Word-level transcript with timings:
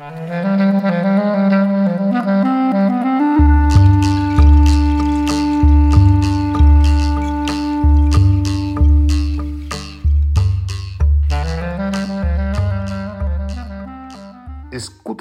Escuta 0.00 0.16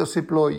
se 0.05 0.21
ploi, 0.21 0.51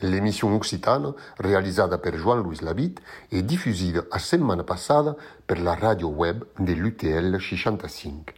l'émission 0.00 0.56
occitane 0.56 1.12
réalisée 1.38 1.84
par 2.02 2.16
Joan-Louis 2.16 2.58
Labitte 2.62 3.00
et 3.30 3.42
diffusée 3.42 3.92
la 3.92 4.18
semaine 4.18 4.64
passée 4.64 5.12
per 5.46 5.62
la 5.62 5.76
radio 5.76 6.08
web 6.08 6.42
de 6.58 6.72
l'UTL 6.72 7.40
65. 7.40 8.34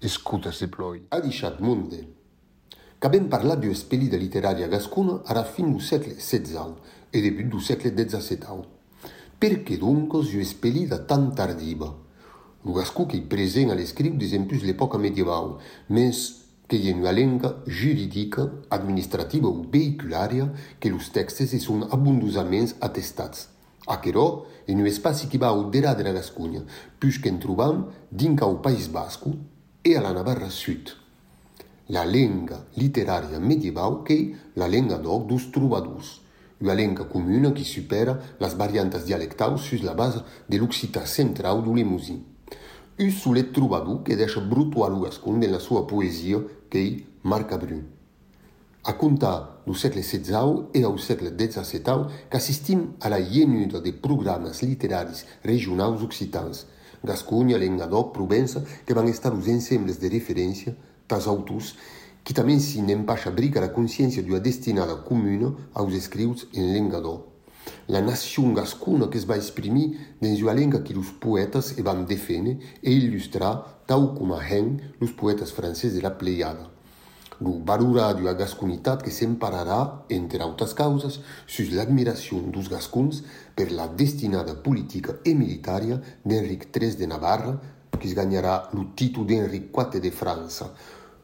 Escuta 0.00 0.50
se 0.50 0.64
ploi. 0.64 0.96
Adichat 1.10 1.60
qu'avent 3.02 3.26
parlat 3.26 3.56
d'un 3.56 3.74
espeli 3.74 4.06
de 4.08 4.16
literària 4.16 4.68
gascuna 4.70 5.16
a 5.26 5.34
la 5.34 5.42
fin 5.42 5.66
du 5.66 5.80
segle 5.82 6.14
XVI 6.14 6.70
e 7.10 7.20
debut 7.20 7.48
du 7.50 7.58
segle 7.58 7.90
XVII. 7.90 8.62
Per 9.42 9.56
què, 9.66 9.74
doncs, 9.74 10.30
un 10.30 10.44
espeli 10.44 10.84
de 10.86 11.00
tan 11.10 11.32
tardiva? 11.34 11.88
Lo 12.62 12.76
gascú 12.78 13.08
que 13.10 13.18
hi 13.18 13.24
present 13.26 13.74
a 13.74 13.74
l'escriu 13.74 14.14
desempus 14.14 14.62
l'època 14.62 15.02
medieval, 15.02 15.56
mens 15.90 16.22
que 16.70 16.78
hi 16.78 16.92
ha 16.92 16.94
una 16.94 17.10
lenga 17.10 17.56
juridica, 17.66 18.46
administrativa 18.70 19.50
o 19.50 19.66
vehiculària 19.66 20.46
que 20.78 20.94
los 20.94 21.10
textes 21.10 21.58
son 21.66 21.82
abundosament 21.90 22.76
atestats. 22.78 23.48
Aquerò 23.90 24.46
en 24.70 24.78
un 24.78 24.86
espaci 24.86 25.26
qui 25.26 25.42
va 25.42 25.50
au 25.50 25.66
derà 25.74 25.98
de 25.98 26.06
la 26.06 26.14
Gascunya, 26.14 26.62
puix 27.02 27.18
que 27.18 27.34
en 27.34 27.42
trobam 27.42 27.88
dins 28.12 28.38
cau 28.38 28.60
País 28.62 28.86
Bascu 28.86 29.34
e 29.82 29.98
a 29.98 30.06
la 30.06 30.14
Navarra 30.14 30.54
Sud. 30.54 31.01
La 31.86 32.04
lingua 32.04 32.64
letteraria 32.74 33.40
medievale 33.40 34.02
che 34.04 34.14
è 34.14 34.50
la 34.54 34.66
lingua 34.66 34.98
d'or 34.98 35.24
dos 35.24 35.50
trovadors, 35.50 36.20
una 36.58 36.74
lingua 36.74 37.06
comune 37.06 37.50
che 37.50 37.64
supera 37.64 38.16
le 38.36 38.54
varianti 38.54 39.02
dialectali 39.02 39.58
sulla 39.58 39.92
base 39.92 40.22
dell'Occità 40.46 41.04
centrale 41.04 41.60
du 41.60 41.74
Limousin. 41.74 42.24
Un 42.98 43.10
sulle 43.10 43.50
trovador 43.50 44.02
che 44.02 44.14
deixa 44.14 44.40
brutto 44.40 44.84
a 44.84 44.90
Gascon 44.90 45.38
nella 45.38 45.58
sua 45.58 45.84
poesia 45.84 46.40
è 46.68 47.02
Marca 47.22 47.58
Brun. 47.58 47.84
A 48.82 48.94
contar 48.94 49.62
do 49.64 49.74
século 49.74 50.02
XVI 50.02 50.68
e 50.72 50.84
ao 50.84 50.96
século 50.98 51.30
XVII 51.30 52.28
que 52.28 52.36
assistim 52.36 52.94
à 53.00 53.08
la 53.08 53.18
llenura 53.18 53.80
de 53.80 53.92
programas 53.92 54.62
literaris 54.62 55.24
regionals 55.42 56.00
occitans, 56.00 56.66
Gascunha, 57.02 57.58
Lengador, 57.58 58.12
Provença, 58.12 58.64
que 58.86 58.94
vão 58.94 59.08
estar 59.08 59.32
os 59.32 59.48
ensembles 59.48 59.98
de 59.98 60.08
referência 60.08 60.76
das 61.12 61.26
autores 61.26 61.76
que 62.24 62.32
também 62.32 62.58
se 62.58 62.78
empaixa 62.78 63.28
a 63.28 63.32
briga 63.32 63.62
a 63.64 63.68
consciência 63.68 64.22
de 64.22 64.30
uma 64.30 64.40
destinada 64.40 64.96
comune 64.96 65.54
aos 65.74 65.92
escritos 65.92 66.46
em 66.54 66.72
Lengador. 66.72 67.24
La 67.88 68.00
nação 68.00 68.54
gascuna 68.54 69.08
que 69.08 69.18
se 69.18 69.26
vai 69.26 69.38
exprimir 69.38 70.16
dentro 70.20 70.44
uma 70.44 70.54
língua 70.54 70.80
que 70.80 70.96
os 70.96 71.10
poetas 71.10 71.72
vão 71.72 72.04
defender 72.04 72.58
e 72.82 72.90
ilustrar, 72.90 73.82
tal 73.86 74.14
como 74.14 74.34
a 74.34 74.42
Hen, 74.42 74.78
os 75.00 75.10
poetas 75.12 75.50
franceses 75.50 76.00
da 76.00 76.10
Pleiada. 76.10 76.70
Lo 77.40 77.60
valora 77.64 78.14
de 78.14 78.22
uma 78.22 78.34
gascunitat 78.34 79.02
que 79.02 79.10
s'empararà, 79.10 80.04
entre 80.08 80.42
altres 80.42 80.72
causas, 80.72 81.18
sus 81.46 81.72
l'admiració 81.74 82.38
dos 82.38 82.68
gascuns 82.68 83.24
per 83.56 83.72
la 83.72 83.88
destinada 83.88 84.54
política 84.54 85.18
e 85.24 85.34
militaria 85.34 86.00
d'Enric 86.24 86.68
III 86.70 86.94
de 86.94 87.06
Navarra, 87.06 87.58
que 87.98 88.06
es 88.06 88.14
ganharà 88.14 88.70
lo 88.74 88.92
títol 88.94 89.26
d'Enric 89.26 89.70
IV 89.74 90.00
de 90.00 90.10
França, 90.10 90.72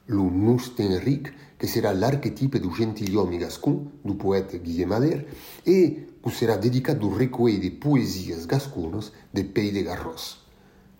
lo 0.09 0.31
Nost 0.31 0.81
Enric, 0.81 1.33
que 1.59 1.69
serà 1.69 1.93
l'arquetipe 1.93 2.61
do 2.61 2.71
gentiliome 2.75 3.39
gascun, 3.39 4.01
do 4.05 4.15
poeta 4.15 4.59
Guillaume 4.59 4.95
Ader, 4.95 5.27
e 5.67 6.09
que 6.23 6.31
serà 6.33 6.57
dedicat 6.57 6.99
do 6.99 7.11
recuell 7.13 7.61
de 7.61 7.71
poesias 7.71 8.47
gascunas 8.47 9.13
de 9.33 9.45
Pays 9.45 9.73
de 9.73 9.83
Garros. 9.83 10.39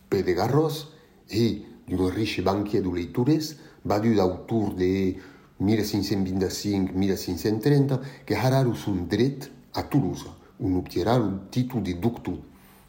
Pere 0.08 0.34
Garros, 0.34 0.92
e 1.26 1.66
di 1.84 1.96
un 1.96 2.10
ricco 2.10 2.44
banchiere 2.44 2.88
di 2.88 2.94
leitures, 2.94 3.58
battuto 3.82 4.22
autour 4.22 4.76
de 4.76 5.20
1525-1530, 5.60 8.00
che 8.24 8.36
harà 8.36 8.60
un 8.60 9.08
dret 9.08 9.52
a 9.72 9.84
Toulouse, 9.84 10.30
un 10.58 10.76
obtierà 10.76 11.16
il 11.16 11.48
titolo 11.50 11.82
di 11.82 11.98
ductù, 11.98 12.40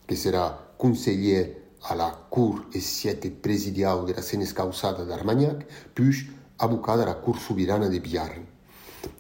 che 0.04 0.14
sarà 0.14 0.74
consigliere 0.76 1.61
a 1.84 1.94
la 1.94 2.10
cour 2.30 2.66
e 2.72 2.80
siete 2.80 3.30
presidial 3.30 4.04
de 4.06 4.14
la 4.14 4.22
Senescausada 4.22 5.04
d'Armagnac, 5.04 5.66
puis 5.94 6.30
avocat 6.58 6.96
de 6.96 7.04
la 7.04 7.14
cour 7.14 7.38
sobirana 7.38 7.88
de 7.88 7.98
Biarn, 7.98 8.46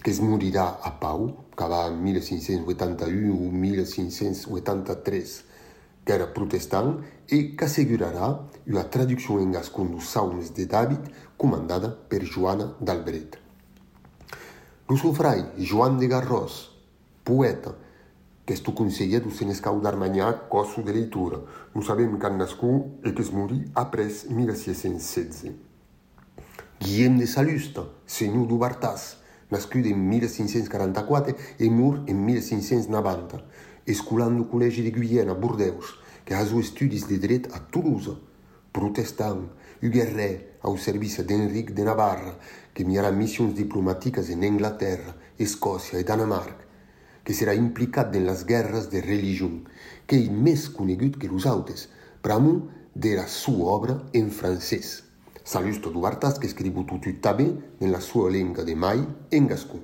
es 0.04 0.20
morirà 0.20 0.78
a 0.82 0.90
Pau, 0.98 1.46
que 1.56 1.66
va 1.68 1.86
en 1.86 2.02
1581 2.02 3.34
o 3.34 3.50
1583, 3.50 5.44
que 6.04 6.12
era 6.12 6.26
protestant 6.34 6.96
e 7.28 7.54
que 7.56 7.66
assegurarà 7.66 8.32
una 8.66 8.84
traducció 8.90 9.38
en 9.40 9.52
gascon 9.54 9.92
dos 9.92 10.10
salmes 10.10 10.50
de 10.54 10.66
David 10.66 11.06
comandada 11.38 11.90
per 12.08 12.24
Joana 12.24 12.72
d'Albret. 12.80 13.38
Lo 14.88 14.96
sofrai 14.96 15.44
Joan 15.58 15.98
de 15.98 16.08
Garros, 16.08 16.72
poeta, 17.24 17.74
que 18.60 18.70
est 18.70 18.74
conseller 18.74 19.20
do 19.20 19.30
Senescau 19.30 19.80
d'Armagnac, 19.80 20.48
cosso 20.48 20.82
de 20.82 20.92
leitura. 20.92 21.40
Non 21.74 21.82
sabem 21.82 22.18
quand 22.18 22.36
nascú 22.36 22.98
e 23.02 23.12
que 23.12 23.22
es 23.22 23.30
morí 23.32 23.64
après 23.74 24.08
1616. 24.28 25.52
Guillem 26.78 27.18
de 27.18 27.26
Salusta, 27.26 27.88
senyor 28.06 28.46
do 28.46 28.58
Bartàs, 28.58 29.16
nascut 29.50 29.86
en 29.86 29.96
1544 29.96 31.34
e 31.58 31.70
mor 31.70 32.02
en 32.06 32.18
1590, 32.26 33.40
escolant 33.86 34.36
do 34.36 34.44
Col·legi 34.44 34.82
de 34.82 34.90
Guyenne 34.90 35.30
a 35.30 35.34
Bordeus, 35.34 35.96
que 36.24 36.34
ha 36.34 36.42
estudis 36.42 37.06
de 37.08 37.16
dret 37.18 37.48
a 37.54 37.60
Toulouse, 37.60 38.18
protestant, 38.72 39.48
guerrer 39.80 40.58
au 40.62 40.76
servici 40.76 41.22
d'Enric 41.24 41.72
de 41.72 41.84
Navarra, 41.84 42.36
que 42.74 42.84
mirà 42.84 43.10
missions 43.12 43.54
diplomàtiques 43.54 44.28
en 44.30 44.44
Anglaterra, 44.44 45.14
Escòcia 45.38 45.98
e 45.98 46.04
Dinamarca, 46.04 46.61
que 47.24 47.34
serà 47.34 47.54
implicat 47.54 48.14
en 48.18 48.26
les 48.26 48.44
guerres 48.46 48.88
de 48.92 49.00
religió, 49.04 49.48
que 50.06 50.18
és 50.18 50.30
més 50.30 50.68
conegut 50.68 51.18
que 51.18 51.30
els 51.30 51.46
altres, 51.46 51.88
pramo 52.22 52.54
de 52.94 53.14
la 53.16 53.26
sua 53.26 53.72
obra 53.78 53.96
en 54.12 54.30
francès. 54.30 55.02
Salusto 55.44 55.90
Duartas, 55.90 56.38
que 56.38 56.46
escriu 56.46 56.84
tot 56.86 57.08
també 57.20 57.48
en 57.80 57.90
la 57.90 58.00
sua 58.00 58.30
lengua 58.30 58.64
de 58.64 58.76
mai 58.76 59.02
en 59.30 59.48
gascú. 59.50 59.80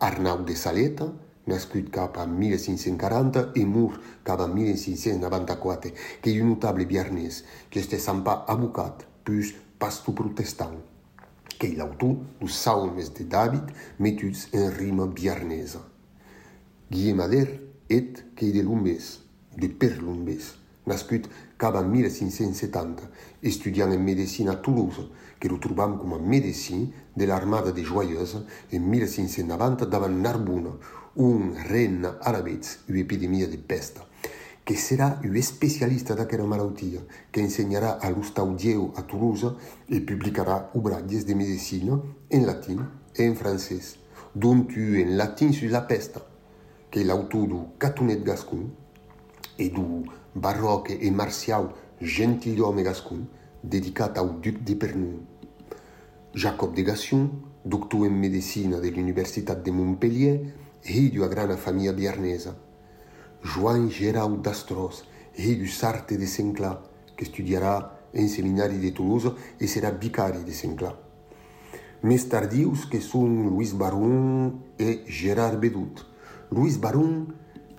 Arnau 0.00 0.44
de 0.44 0.56
Saleta, 0.56 1.08
nascut 1.46 1.88
cap 1.92 2.18
a 2.18 2.26
1540 2.26 3.52
e 3.56 3.64
mor 3.64 3.98
cap 4.24 4.40
a 4.40 4.48
1594, 4.48 5.92
que 6.20 6.30
és 6.30 6.42
un 6.42 6.54
notable 6.54 6.86
biarnès, 6.86 7.44
que 7.70 7.80
este 7.80 7.98
sampa 7.98 8.44
avocat, 8.48 9.06
plus 9.24 9.54
pastor 9.78 10.14
protestant, 10.14 10.76
que 11.58 11.68
è 11.68 11.76
l'autor 11.76 12.16
dos 12.40 12.56
salmes 12.56 13.12
de 13.16 13.24
David 13.24 13.72
metuts 13.98 14.48
en 14.52 14.70
rima 14.76 15.06
biarnesa. 15.06 15.80
Guillem 16.90 17.20
Ader 17.20 17.60
et 17.88 18.24
que 18.34 18.46
de 19.56 19.68
Per 19.68 19.98
Lumbès, 20.00 20.56
nascut 20.86 21.28
cap 21.58 21.76
a 21.76 21.82
1570, 21.82 23.02
estudiant 23.42 23.92
en 23.92 24.02
medicina 24.02 24.52
a 24.52 24.62
Toulouse, 24.62 25.08
que 25.38 25.48
lo 25.48 25.58
trobam 25.58 25.98
com 25.98 26.14
a 26.14 26.18
medecin 26.18 26.88
de 27.16 27.26
l'armada 27.26 27.72
de 27.72 27.84
Joyeuse 27.84 28.42
en 28.72 28.88
1590 28.90 29.86
davant 29.86 30.16
Narbona, 30.22 30.72
un 31.16 31.54
reina 31.68 32.16
arabez 32.22 32.78
un'epidemia 32.88 33.46
de 33.46 33.58
pesta, 33.58 34.06
que 34.64 34.74
serà 34.74 35.20
un 35.24 35.36
especialista 35.36 36.14
d'aquella 36.14 36.46
malaltia, 36.46 37.04
que 37.30 37.42
ensenyarà 37.42 37.98
a 38.00 38.10
l'Ustaudieu 38.10 38.92
a 38.96 39.02
Toulouse 39.02 39.54
e 39.88 40.00
publicarà 40.00 40.70
obratges 40.74 41.26
de 41.26 41.34
medicina 41.34 42.00
en 42.30 42.46
latin 42.46 42.82
e 43.14 43.24
en 43.24 43.34
francès, 43.34 43.96
dont 44.34 44.66
un 44.76 45.00
en 45.04 45.16
latin 45.16 45.52
sur 45.52 45.70
la 45.70 45.86
pesta, 45.86 46.22
que 46.90 47.00
l'auto 47.00 47.46
du 47.46 47.54
Catunet 47.78 48.22
gascon 48.24 48.70
et 49.58 49.68
du 49.68 49.80
baroque 50.34 50.90
et 51.00 51.10
martial 51.10 51.68
gentilhomme 52.00 52.82
gascon 52.82 53.20
dédicat 53.62 54.12
au 54.22 54.40
duc 54.40 54.62
d'Épernon. 54.64 55.20
Jacob 56.34 56.74
de 56.74 56.82
Gassion, 56.82 57.30
docteur 57.64 58.02
en 58.02 58.10
médecine 58.10 58.80
de 58.80 58.88
l'Université 58.88 59.54
de 59.54 59.70
Montpellier, 59.70 60.42
et 60.84 61.08
de 61.10 61.20
la 61.20 61.28
grande 61.28 61.56
famille 61.56 61.92
biarnaise. 61.92 62.52
Joan 63.42 63.90
Gérard 63.90 64.30
d'Astros, 64.30 65.04
et 65.36 65.54
du 65.56 65.68
Sartre 65.68 66.16
de 66.16 66.24
Saint-Clat, 66.24 66.82
qui 67.16 67.24
étudiera 67.24 67.98
en 68.16 68.28
séminaire 68.28 68.70
de 68.70 68.90
Toulouse 68.90 69.34
et 69.60 69.66
sera 69.66 69.90
vicari 69.90 70.44
de 70.44 70.52
Saint-Clat. 70.52 70.96
Mes 72.02 72.18
tardius 72.18 72.86
que 72.86 72.98
sont 72.98 73.26
Louis 73.26 73.72
Baron 73.74 74.54
et 74.78 75.00
Gérard 75.06 75.58
Bédout. 75.58 76.09
Louis 76.52 76.78
Baron 76.78 77.28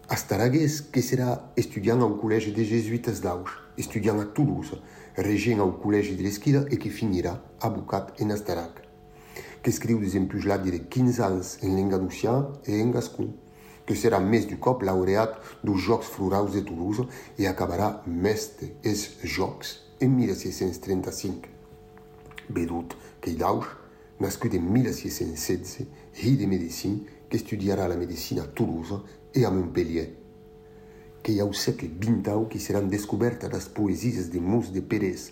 Astaragues, 0.08 0.92
que 0.94 1.02
sera 1.02 1.52
estudiant 1.58 2.00
au 2.02 2.16
Collège 2.16 2.54
des 2.54 2.64
Jésuites 2.64 3.22
d'Auch, 3.22 3.50
estudiant 3.78 4.18
à 4.18 4.24
Toulouse, 4.24 4.82
régent 5.18 5.60
au 5.60 5.74
Collège 5.74 6.16
de 6.16 6.24
l'Esquila 6.24 6.64
et 6.72 6.78
qui 6.78 6.90
finira 6.90 7.44
avocat 7.60 8.08
en 8.22 8.30
Astarac. 8.30 8.72
Que 9.62 9.70
escriu 9.70 10.00
desempuix 10.00 10.46
la 10.46 10.58
de 10.58 10.72
15 10.78 11.20
ans 11.20 11.42
en 11.62 11.76
lenga 11.76 11.98
d'Ocian 11.98 12.54
et 12.66 12.82
en 12.82 12.92
Gascun, 12.92 13.28
que 13.86 13.94
sera 13.94 14.22
més 14.22 14.48
du 14.48 14.58
cop 14.58 14.84
laureat 14.84 15.36
dos 15.66 15.76
Jocs 15.76 16.08
Florals 16.08 16.54
de 16.56 16.62
Toulouse 16.62 17.06
et 17.38 17.48
acabarà 17.48 18.04
mestre 18.08 18.72
es 18.86 19.18
Jocs 19.24 19.82
en 20.02 20.16
1635. 20.16 21.50
Vedut 22.50 22.96
que 23.20 23.32
Idaus, 23.32 23.68
nascut 24.22 24.56
en 24.56 24.64
1616, 24.64 25.82
ri 26.24 26.38
de 26.38 26.48
Medicine 26.48 27.02
que 27.32 27.38
estudiarà 27.38 27.88
la 27.88 27.96
medicina 27.96 28.44
a 28.44 28.48
Toulouse 28.48 29.00
e 29.32 29.46
a 29.46 29.50
Montpellier, 29.50 30.18
que 31.24 31.32
hi 31.32 31.40
ha 31.40 31.46
un 31.46 31.54
segle 31.56 31.88
XX 31.88 32.50
que 32.52 32.60
seran 32.60 32.90
descobertes 32.92 33.50
les 33.54 33.68
poesies 33.72 34.28
de 34.34 34.42
Mus 34.42 34.74
de 34.76 34.82
Pérez, 34.82 35.32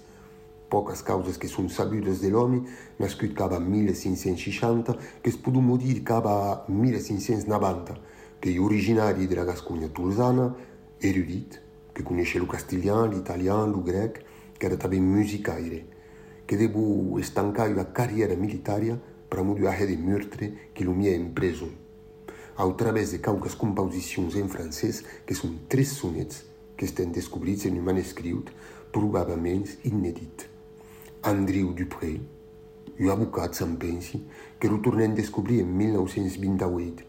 poques 0.72 1.02
causes 1.04 1.36
que 1.36 1.50
són 1.52 1.68
sabudes 1.68 2.22
de 2.24 2.30
l'home, 2.32 2.62
nascut 3.04 3.34
cap 3.36 3.52
a 3.52 3.60
1560, 3.60 4.96
que 5.20 5.34
es 5.34 5.36
poden 5.44 5.68
morir 5.68 5.98
cap 6.08 6.30
a 6.30 6.64
1590, 6.70 7.98
que 8.40 8.54
és 8.54 8.62
originari 8.64 9.28
de 9.28 9.36
la 9.36 9.50
Gasconya 9.52 9.92
tulsana, 9.92 10.48
erudit, 11.04 11.60
que 11.92 12.08
coneix 12.08 12.38
el 12.40 12.48
castellà, 12.48 13.02
l'italià, 13.12 13.60
el 13.68 13.76
grec, 13.84 14.24
era 14.64 14.80
també 14.80 15.04
musicaire, 15.04 15.84
que 16.48 16.56
debu 16.56 17.20
estancar 17.20 17.68
la 17.76 17.90
carriera 17.92 18.40
militaria 18.40 18.96
per 19.28 19.44
a 19.44 19.86
de 19.86 19.98
meurtre 19.98 20.72
que 20.74 20.86
lo 20.86 20.94
mia 20.94 21.12
en 21.12 21.34
preso 21.34 21.89
a 22.60 22.70
través 22.74 23.14
de 23.14 23.18
cauques 23.20 23.56
composicions 23.56 24.36
en 24.36 24.50
francès 24.52 24.98
que 25.24 25.36
són 25.38 25.54
tres 25.72 25.94
sonets 25.96 26.42
que 26.76 26.84
estan 26.90 27.14
descobrits 27.16 27.64
en 27.70 27.78
un 27.80 27.86
manuscrit 27.88 28.52
probablement 28.92 29.64
inèdit. 29.88 30.44
Andrew 31.24 31.72
Dupré, 31.72 32.18
un 33.00 33.14
avocat 33.16 33.56
se'n 33.56 33.78
pensi, 33.80 34.20
que 34.60 34.68
ho 34.68 34.82
tornem 34.84 35.16
descobrir 35.16 35.62
en 35.64 35.72
1928. 35.72 37.08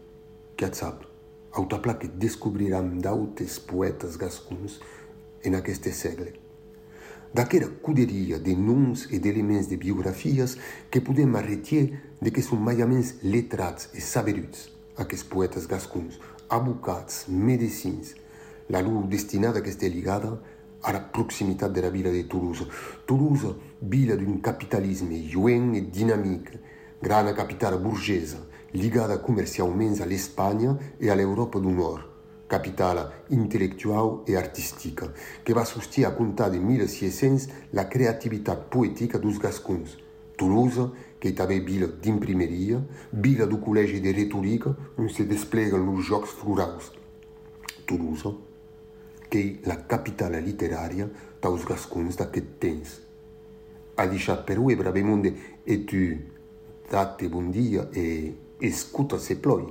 Qui 0.55 0.71
sap, 0.71 1.03
autapla 1.51 1.99
que 1.99 2.07
descobriram 2.07 2.95
d'autres 3.03 3.59
poetes 3.59 4.15
gascons 4.15 4.79
en 5.43 5.59
aquest 5.59 5.91
segle. 5.91 6.31
D'aquera 7.35 7.67
cuderia 7.83 8.39
de 8.39 8.55
noms 8.55 9.09
e 9.11 9.19
d'elements 9.19 9.67
de 9.67 9.75
biografies 9.75 10.55
que 10.91 11.03
podem 11.03 11.35
arretier 11.35 11.89
de 12.23 12.31
que 12.31 12.43
són 12.43 12.63
maiaments 12.63 13.17
letrats 13.23 13.91
e 13.91 13.99
saberuts 13.99 14.69
aquests 14.97 15.27
poetes 15.27 15.67
gascons, 15.67 16.19
abocats, 16.49 17.25
medicins, 17.27 18.15
la 18.69 18.81
lur 18.81 19.07
destinada 19.07 19.61
que 19.61 19.69
esté 19.69 19.89
ligada 19.89 20.39
a 20.83 20.91
la 20.91 20.99
proximitat 20.99 21.71
de 21.71 21.81
la 21.81 21.89
vila 21.89 22.11
de 22.11 22.23
Toulouse. 22.23 22.67
Toulouse, 23.05 23.55
vila 23.81 24.15
d'un 24.15 24.41
capitalisme 24.41 25.17
lluent 25.29 25.75
e 25.75 25.81
dinamic, 25.81 26.51
grana 27.01 27.33
capitala 27.33 27.77
burgesa, 27.77 28.39
ligada 28.73 29.19
comercialment 29.19 30.01
a 30.01 30.05
l'Espanya 30.05 30.77
e 30.99 31.09
a 31.09 31.15
l'Europa 31.15 31.59
du 31.59 31.71
Nord, 31.71 32.05
capitala 32.47 33.11
intel·lectual 33.29 34.23
e 34.27 34.35
artística, 34.35 35.11
que 35.43 35.53
va 35.53 35.65
sustir 35.65 36.05
a 36.05 36.11
comptar 36.11 36.49
de 36.51 36.59
1600 36.59 37.49
la 37.73 37.87
creativitat 37.87 38.69
poètica 38.69 39.19
dos 39.19 39.37
gascons. 39.37 39.97
Toulouse, 40.41 40.89
que 41.19 41.29
tabe 41.37 41.59
vila 41.61 41.85
d'imprimeria, 41.85 42.81
vila 43.13 43.45
du 43.45 43.59
Collège 43.59 44.01
de 44.01 44.09
Rhetorica, 44.09 44.73
on 44.97 45.07
se 45.07 45.21
desplega 45.29 45.77
los 45.77 46.01
jocs 46.01 46.31
florals. 46.33 46.87
Toulouse, 47.85 48.31
que 49.29 49.61
la 49.69 49.75
capitala 49.85 50.41
literària 50.41 51.05
taus 51.39 51.61
gascons 51.69 52.17
d'aquest 52.17 52.57
temps. 52.57 52.95
A 54.01 54.07
deixat 54.09 54.41
per 54.47 54.57
ue 54.57 54.73
brave 54.79 55.03
monde 55.05 55.35
e 55.61 55.77
tu 55.85 56.01
date 56.89 57.29
bon 57.29 57.53
dia 57.53 57.85
e 57.93 58.33
escuta 58.57 59.19
se 59.21 59.37
ploi. 59.37 59.69